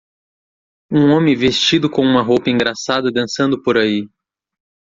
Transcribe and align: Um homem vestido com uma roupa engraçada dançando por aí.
Um 0.91 1.11
homem 1.15 1.35
vestido 1.35 1.87
com 1.87 2.01
uma 2.01 2.23
roupa 2.23 2.49
engraçada 2.49 3.11
dançando 3.11 3.61
por 3.61 3.77
aí. 3.77 4.09